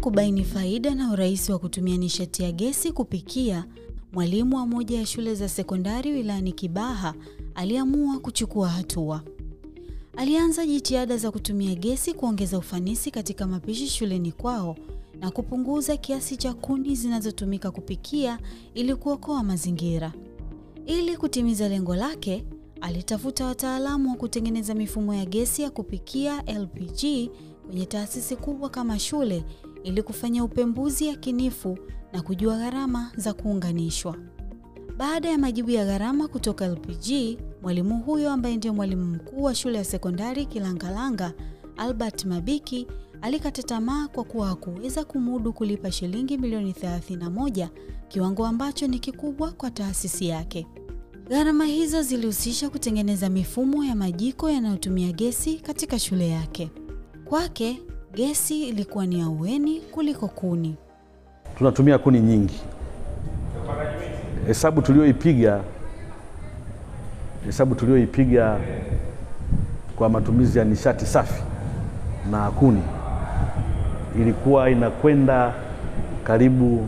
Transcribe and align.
kubaini 0.00 0.44
faida 0.44 0.94
na 0.94 1.12
urahisi 1.12 1.52
wa 1.52 1.58
kutumia 1.58 1.96
nishati 1.96 2.42
ya 2.42 2.52
gesi 2.52 2.92
kupikia, 2.92 3.64
mwalimu 4.12 4.56
wa 4.56 4.66
moja 4.66 4.98
ya 4.98 5.06
shule 5.06 5.34
za 5.34 5.48
sekondari 5.48 6.12
wilayani 6.12 6.52
Kibaha 6.52 7.14
aliamua 7.54 8.18
kuchukua 8.18 8.68
hatua. 8.68 9.22
Alianza 10.16 10.66
jitihada 10.66 11.16
za 11.16 11.30
kutumia 11.30 11.74
gesi 11.74 12.14
kuongeza 12.14 12.58
ufanisi 12.58 13.10
katika 13.10 13.46
mapishi 13.46 13.86
shuleni 13.86 14.32
kwao 14.32 14.76
na 15.20 15.30
kupunguza 15.30 15.96
kiasi 15.96 16.36
cha 16.36 16.54
kuni 16.54 16.94
zinazotumika 16.94 17.70
kupikia 17.70 18.38
ili 18.74 18.94
kuokoa 18.94 19.42
mazingira. 19.42 20.12
Ili 20.86 21.16
kutimiza 21.16 21.68
lengo 21.68 21.94
lake, 21.96 22.44
alitafuta 22.80 23.46
wataalamu 23.46 24.10
wa 24.10 24.16
kutengeneza 24.16 24.74
mifumo 24.74 25.14
ya 25.14 25.24
gesi 25.24 25.62
ya 25.62 25.70
kupikia 25.70 26.42
LPG 26.42 27.30
kwenye 27.70 27.86
taasisi 27.86 28.36
kubwa 28.36 28.70
kama 28.70 28.98
shule 28.98 29.44
ili 29.84 30.02
kufanya 30.02 30.44
upembuzi 30.44 31.06
yakinifu 31.06 31.78
na 32.12 32.22
kujua 32.22 32.56
gharama 32.58 33.12
za 33.16 33.32
kuunganishwa. 33.34 34.16
Baada 34.96 35.28
ya 35.30 35.38
majibu 35.38 35.70
ya 35.70 35.84
gharama 35.84 36.28
kutoka 36.28 36.66
LPG, 36.68 37.38
mwalimu 37.62 37.98
huyo 38.02 38.30
ambaye 38.30 38.56
ndiye 38.56 38.72
mwalimu 38.72 39.04
mkuu 39.06 39.42
wa 39.42 39.54
shule 39.54 39.78
ya 39.78 39.84
sekondari 39.84 40.46
Kilangalanga, 40.46 41.32
Albert 41.76 42.24
Mabiki, 42.24 42.86
alikata 43.22 43.62
tamaa 43.62 44.08
kwa 44.08 44.24
kuwa 44.24 44.48
hakuweza 44.48 45.04
kumudu 45.04 45.52
kulipa 45.52 45.92
shilingi 45.92 46.38
milioni 46.38 46.72
31, 46.72 47.68
kiwango 48.08 48.46
ambacho 48.46 48.86
ni 48.86 48.98
kikubwa 48.98 49.52
kwa 49.52 49.70
taasisi 49.70 50.26
yake. 50.26 50.66
Gharama 51.28 51.64
hizo 51.64 52.02
zilihusisha 52.02 52.70
kutengeneza 52.70 53.28
mifumo 53.28 53.84
ya 53.84 53.94
majiko 53.96 54.50
yanayotumia 54.50 55.12
gesi 55.12 55.54
katika 55.56 55.98
shule 55.98 56.28
yake. 56.28 56.70
Kwake, 57.30 57.80
gesi 58.14 58.68
ilikuwa 58.68 59.06
ni 59.06 59.22
aweni 59.22 59.80
kuliko 59.80 60.28
kuni. 60.28 60.76
Tunatumia 61.58 61.98
kuni 61.98 62.20
nyingi. 62.20 62.60
Hesabu 64.46 64.82
tulioipiga 64.82 65.60
hesabu 67.46 67.74
tulioipiga 67.74 68.58
kwa 69.96 70.08
matumizi 70.08 70.58
ya 70.58 70.64
nishati 70.64 71.06
safi 71.06 71.42
na 72.30 72.50
kuni 72.50 72.82
ilikuwa 74.16 74.70
inakwenda 74.70 75.54
karibu 76.24 76.86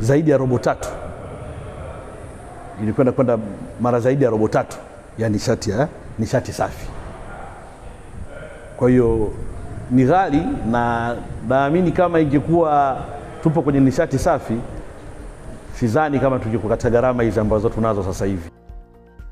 zaidi 0.00 0.30
ya 0.30 0.36
robo 0.36 0.58
tatu, 0.58 0.88
ilikwenda 2.82 3.12
kwenda 3.12 3.38
mara 3.80 4.00
zaidi 4.00 4.24
ya 4.24 4.30
robo 4.30 4.48
tatu 4.48 4.76
ya 5.18 5.28
nishati 5.28 5.70
ya 5.70 5.88
nishati 6.18 6.52
safi. 6.52 6.99
Kwa 8.80 8.90
hiyo 8.90 9.32
ni 9.90 10.04
ghali, 10.04 10.40
na 10.70 11.16
naamini 11.48 11.92
kama 11.92 12.20
ingekuwa 12.20 13.04
tupo 13.42 13.62
kwenye 13.62 13.80
nishati 13.80 14.18
safi, 14.18 14.54
sidhani 15.74 16.18
kama 16.20 16.38
tungekuwa 16.38 16.70
katika 16.70 16.90
gharama 16.90 17.22
hizi 17.22 17.40
ambazo 17.40 17.68
tunazo 17.68 18.02
sasa 18.02 18.26
hivi. 18.26 18.50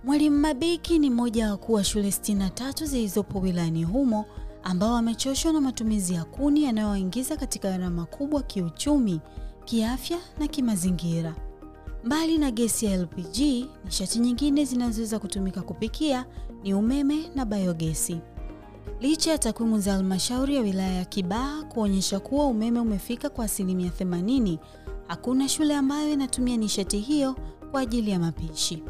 Mwalimu 0.04 0.38
Mabiki 0.38 0.98
ni 0.98 1.10
mmoja 1.10 1.44
wa 1.44 1.50
wakuu 1.50 1.72
wa 1.72 1.84
shule 1.84 2.08
63 2.08 2.84
zilizopo 2.84 3.38
wilayani 3.40 3.84
humo 3.84 4.24
ambao 4.62 4.94
wamechoshwa 4.94 5.52
na 5.52 5.60
matumizi 5.60 6.14
ya 6.14 6.24
kuni 6.24 6.64
yanayoingiza 6.64 7.36
katika 7.36 7.70
gharama 7.70 8.04
kubwa 8.06 8.42
kiuchumi, 8.42 9.20
kiafya 9.64 10.18
na 10.38 10.46
kimazingira. 10.48 11.34
Mbali 12.04 12.38
na 12.38 12.50
gesi 12.50 12.86
ya 12.86 12.96
LPG, 12.96 13.66
nishati 13.84 14.18
nyingine 14.18 14.64
zinazoweza 14.64 15.18
kutumika 15.18 15.62
kupikia 15.62 16.24
ni 16.62 16.74
umeme 16.74 17.30
na 17.34 17.44
bayogesi. 17.44 18.20
Licha 19.00 19.30
ya 19.30 19.38
takwimu 19.38 19.78
za 19.78 19.92
halmashauri 19.92 20.54
ya 20.56 20.60
wilaya 20.62 20.92
ya 20.94 21.04
Kibaha 21.04 21.62
kuonyesha 21.62 22.20
kuwa 22.20 22.46
umeme 22.46 22.80
umefika 22.80 23.28
kwa 23.30 23.44
asilimia 23.44 23.90
80, 24.00 24.58
hakuna 25.08 25.48
shule 25.48 25.76
ambayo 25.76 26.12
inatumia 26.12 26.56
nishati 26.56 26.98
hiyo 26.98 27.36
kwa 27.70 27.80
ajili 27.80 28.10
ya 28.10 28.18
mapishi. 28.18 28.82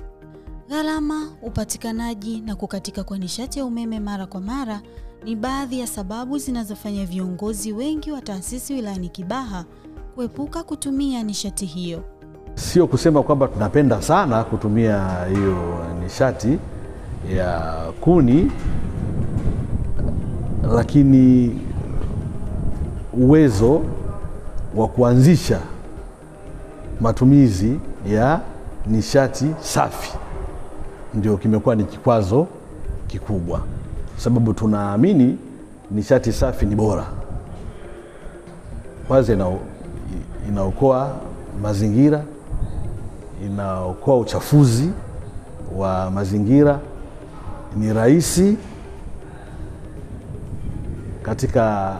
Gharama, 0.68 1.28
upatikanaji 1.42 2.41
na 2.41 2.56
kukatika 2.56 3.04
kwa 3.04 3.18
nishati 3.18 3.58
ya 3.58 3.64
umeme 3.64 4.00
mara 4.00 4.26
kwa 4.26 4.41
mara 4.41 4.80
ni 5.24 5.36
baadhi 5.36 5.80
ya 5.80 5.86
sababu 5.86 6.38
zinazofanya 6.38 7.06
viongozi 7.06 7.72
wengi 7.72 8.12
wa 8.12 8.20
taasisi 8.20 8.74
wilayani 8.74 9.08
Kibaha 9.08 9.64
kuepuka 10.14 10.62
kutumia 10.62 11.22
nishati 11.22 11.66
hiyo. 11.66 12.04
Sio 12.54 12.86
kusema 12.86 13.22
kwamba 13.22 13.48
tunapenda 13.48 14.02
sana 14.02 14.44
kutumia 14.44 15.24
hiyo 15.24 15.84
nishati 16.04 16.58
ya 17.36 17.60
kuni, 18.00 18.50
lakini 20.74 21.56
uwezo 23.12 23.80
wa 24.76 24.88
kuanzisha 24.88 25.60
matumizi 27.00 27.78
ya 28.10 28.40
nishati 28.86 29.46
safi 29.60 30.12
ndio 31.14 31.36
kimekuwa 31.36 31.74
ni 31.76 31.84
kikwazo 31.84 32.46
kikubwa, 33.06 33.60
sababu 34.16 34.52
tunaamini 34.54 35.38
nishati 35.90 36.32
safi 36.32 36.66
ni 36.66 36.74
bora. 36.74 37.04
Kwanza 39.08 39.32
ina, 39.32 39.52
inaokoa 40.48 41.16
mazingira, 41.62 42.22
inaokoa 43.46 44.16
uchafuzi 44.18 44.90
wa 45.76 46.10
mazingira, 46.10 46.78
ni 47.76 47.92
rahisi 47.92 48.56
katika 51.28 51.97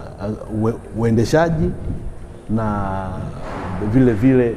uendeshaji 0.99 1.71
na 2.50 3.09
vile 3.93 4.12
vile 4.12 4.56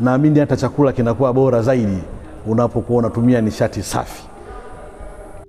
naamini 0.00 0.38
hata 0.40 0.56
chakula 0.56 0.92
kinakuwa 0.92 1.32
bora 1.32 1.62
zaidi 1.62 1.98
unapokuwa 2.46 2.98
unatumia 2.98 3.40
nishati 3.40 3.82
safi. 3.82 4.22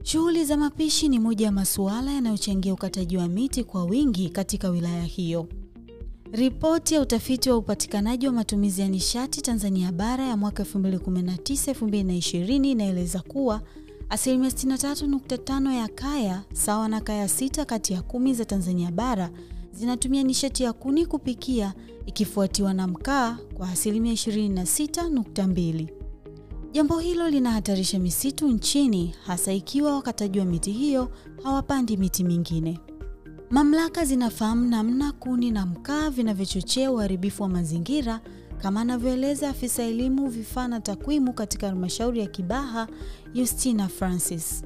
Shughuli 0.04 0.46
za 0.46 0.58
mapishi 0.58 1.10
ni 1.10 1.20
moja 1.20 1.46
ya 1.46 1.52
masuala 1.52 2.12
yanayochangia 2.12 2.74
ukataji 2.74 3.18
wa 3.18 3.28
miti 3.28 3.64
kwa 3.64 3.84
wingi 3.84 4.30
katika 4.30 4.70
wilaya 4.70 5.04
hiyo. 5.04 5.48
Ripoti 6.32 6.94
ya 6.96 7.02
utafiti 7.02 7.50
wa 7.50 7.58
upatikanaji 7.58 8.28
wa 8.28 8.34
matumizi 8.34 8.82
ya 8.82 8.88
nishati 8.88 9.42
Tanzania 9.42 9.92
bara 9.92 10.24
ya 10.24 10.38
mwaka 10.38 10.64
2019-2020 10.64 12.66
inaeleza 12.66 13.20
kuwa 13.20 13.62
asilimia 14.10 14.50
63.5 14.50 15.74
ya 15.74 15.88
kaya 15.88 16.44
sawa 16.54 16.88
na 16.88 17.02
kaya 17.02 17.28
sita 17.28 17.66
kati 17.66 17.94
ya 17.94 18.02
kumi 18.02 18.34
za 18.34 18.46
Tanzania 18.46 18.92
bara 18.92 19.30
zinatumia 19.72 20.24
nishati 20.24 20.64
ya 20.64 20.74
kuni 20.74 21.06
kupikia 21.06 21.74
ikifuatiwa 22.06 22.74
na 22.74 22.88
mkaa 22.88 23.38
kwa 23.54 23.70
asilimia 23.70 24.14
26.2. 24.14 25.88
Jambo 26.72 27.00
hilo 27.00 27.30
linahatarisha 27.30 28.00
misitu 28.00 28.48
nchini 28.48 29.16
hasa 29.26 29.54
ikiwa 29.54 29.96
wakataji 29.96 30.40
wa 30.40 30.46
miti 30.46 30.72
hiyo 30.72 31.12
hawapandi 31.44 31.98
miti 31.98 32.24
mingine. 32.24 32.80
Mamlaka 33.50 34.06
zinafahamu 34.06 34.66
namna 34.66 35.12
kuni 35.12 35.52
na 35.52 35.66
mkaa 35.66 36.10
vinavyochochea 36.10 36.92
uharibifu 36.92 37.44
wa 37.44 37.50
mazingira 37.50 38.22
kama 38.62 38.82
anavyoeleza 38.82 39.50
afisa 39.50 39.84
elimu, 39.84 40.28
vifaa 40.28 40.68
na 40.68 40.80
takwimu 40.80 41.34
katika 41.34 41.68
halmashauri 41.68 42.20
ya 42.20 42.28
Kibaha, 42.28 42.88
Justina 43.34 43.88
Francis. 43.88 44.64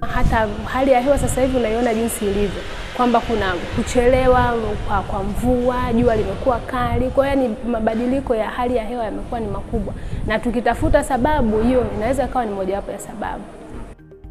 Hata 0.00 0.48
hali 0.64 0.90
ya 0.90 1.00
hewa 1.00 1.18
sasa 1.18 1.42
hivi 1.42 1.56
unaiona 1.56 1.94
jinsi 1.94 2.24
ilivyo, 2.24 2.62
kwamba 2.96 3.20
kuna 3.20 3.54
kuchelewa 3.76 4.54
kwa, 4.88 5.02
kwa 5.02 5.22
mvua, 5.24 5.92
jua 5.92 6.16
limekuwa 6.16 6.58
kali. 6.60 7.10
Kwa 7.10 7.30
hiyo 7.30 7.48
ni 7.48 7.54
mabadiliko 7.70 8.34
ya 8.34 8.50
hali 8.50 8.76
ya 8.76 8.84
hewa 8.84 9.04
yamekuwa 9.04 9.40
ni 9.40 9.46
makubwa, 9.46 9.94
na 10.26 10.38
tukitafuta 10.38 11.04
sababu 11.04 11.62
hiyo 11.62 11.86
inaweza 11.96 12.24
ikawa 12.24 12.44
ni 12.46 12.54
mojawapo 12.54 12.90
ya 12.92 12.98
sababu. 12.98 13.44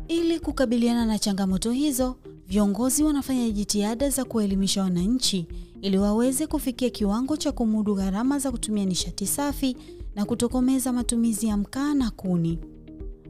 Ili 0.07 0.39
kukabiliana 0.39 1.06
na 1.06 1.19
changamoto 1.19 1.72
hizo, 1.72 2.16
viongozi 2.47 3.04
wanafanya 3.04 3.50
jitihada 3.50 4.09
za 4.09 4.25
kuelimisha 4.25 4.81
wananchi 4.81 5.47
ili 5.81 5.98
waweze 5.98 6.48
kufikia 6.48 6.89
kiwango 6.89 7.38
cha 7.38 7.51
kumudu 7.51 7.95
gharama 7.95 8.39
za 8.39 8.51
kutumia 8.51 8.86
nishati 8.86 9.28
safi 9.28 9.78
na 10.16 10.25
kutokomeza 10.25 10.94
matumizi 10.94 11.48
ya 11.48 11.57
mkaa 11.57 11.94
na 11.94 12.12
kuni. 12.12 12.60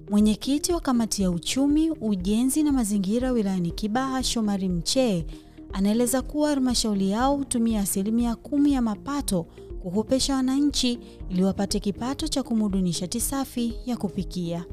Mwenyekiti 0.09 0.74
wa 0.74 0.80
kamati 0.80 1.21
ya 1.24 1.31
uchumi, 1.31 1.92
ujenzi 1.92 2.63
na 2.63 2.71
mazingira 2.71 3.31
wilayani 3.31 3.71
Kibaha, 3.71 4.24
Shomari 4.24 4.69
Mchee, 4.69 5.25
anaeleza 5.74 6.21
kuwa 6.21 6.50
halmashauri 6.50 7.09
yao 7.09 7.36
hutumia 7.38 7.81
asilimia 7.81 8.36
kumi 8.36 8.74
ya 8.74 8.81
mapato 8.81 9.45
kukopesha 9.83 10.36
wananchi 10.36 11.00
ili 11.30 11.44
wapate 11.44 11.80
kipato 11.80 12.27
cha 12.27 12.44
kumudu 12.44 12.80
nishati 12.81 13.19
safi 13.19 13.74
ya 13.86 13.98
kupikia. 13.98 14.65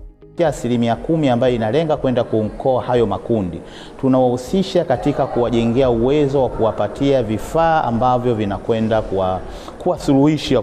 Asilimia 0.46 0.96
kumi 0.96 1.28
ambayo 1.28 1.54
inalenga 1.54 1.96
kwenda 1.96 2.24
kuokoa 2.24 2.82
hayo 2.82 3.06
makundi, 3.06 3.60
tunawahusisha 4.00 4.84
katika 4.84 5.26
kuwajengea 5.26 5.90
uwezo 5.90 6.42
wa 6.42 6.48
kuwapatia 6.48 7.22
vifaa 7.22 7.84
ambavyo 7.84 8.34
vinakwenda 8.34 9.02
kuwa, 9.02 9.40
kuwa 9.78 9.98
suluhisho 9.98 10.62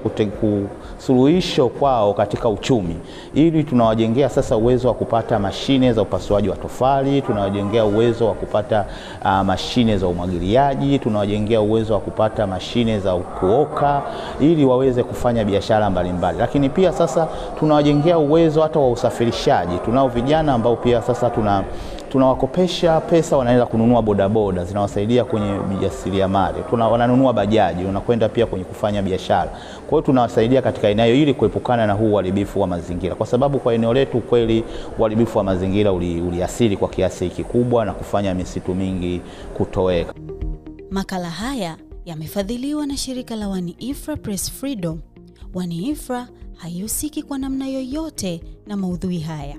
suluhisho 0.98 1.68
kwao 1.70 2.14
katika 2.14 2.50
uchumi, 2.50 2.96
ili 3.34 3.64
tunawajengea 3.64 4.30
sasa 4.30 4.58
uwezo 4.58 4.88
wa 4.88 4.94
kupata 4.94 5.40
mashine 5.40 5.94
za 5.94 6.02
upasuaji 6.02 6.50
wa 6.50 6.56
tofali, 6.56 7.22
tunawajengea 7.22 7.86
uwezo 7.86 8.28
wa 8.28 8.34
kupata 8.34 8.86
uh, 9.26 9.42
mashine 9.42 9.98
za 9.98 10.08
umwagiliaji, 10.08 11.00
tunawajengea 11.00 11.62
uwezo 11.62 11.94
wa 11.94 12.00
kupata 12.00 12.48
mashine 12.48 13.00
za 13.00 13.16
kuoka 13.16 14.02
ili 14.40 14.66
waweze 14.66 15.04
kufanya 15.04 15.44
biashara 15.44 15.90
mbalimbali, 15.90 16.38
lakini 16.38 16.70
pia 16.70 16.92
sasa 16.92 17.28
tunawajengea 17.60 18.18
uwezo 18.18 18.62
hata 18.62 18.80
wa 18.80 18.92
usafirishaji. 18.92 19.65
Tunao 19.86 20.08
vijana 20.08 20.54
ambao 20.54 20.76
pia 20.76 21.02
sasa 21.02 21.30
tuna 21.30 21.64
tunawakopesha 22.12 23.02
pesa, 23.02 23.38
wanaenda 23.38 23.66
kununua 23.66 24.02
bodaboda 24.02 24.66
zinawasaidia 24.66 25.24
kwenye 25.26 25.52
ujasiriamali. 25.78 26.58
tuna 26.70 26.88
wananunua 26.88 27.34
bajaji, 27.34 27.86
wanakwenda 27.86 28.30
pia 28.30 28.46
kwenye 28.46 28.66
kufanya 28.66 29.02
biashara. 29.02 29.50
Kwa 29.78 29.90
hiyo 29.90 30.02
tunawasaidia 30.02 30.62
katika 30.62 30.88
eneo 30.88 31.16
ili 31.16 31.34
kuepukana 31.34 31.88
na 31.88 31.94
huu 31.94 32.12
uharibifu 32.14 32.62
wa 32.62 32.68
mazingira, 32.68 33.16
kwa 33.16 33.26
sababu 33.26 33.60
kwa 33.60 33.74
eneo 33.74 33.94
letu 33.94 34.20
kweli 34.22 34.64
uharibifu 35.00 35.38
wa 35.38 35.44
mazingira 35.44 35.92
uliasiri 35.94 36.68
uli 36.70 36.78
kwa 36.78 36.90
kiasi 36.90 37.30
kikubwa 37.30 37.86
na 37.86 37.94
kufanya 37.94 38.34
misitu 38.34 38.76
mingi 38.76 39.22
kutoweka. 39.58 40.14
Makala 40.92 41.30
haya 41.30 41.78
yamefadhiliwa 42.06 42.88
na 42.88 42.98
shirika 42.98 43.36
la 43.36 43.48
One-Ifra 43.48 44.18
Press 44.18 44.52
Freedom. 44.52 45.00
One-Ifra 45.56 46.28
haihusiki 46.56 47.24
kwa 47.24 47.38
namna 47.38 47.68
yoyote 47.68 48.42
na 48.68 48.78
maudhui 48.78 49.20
haya. 49.20 49.58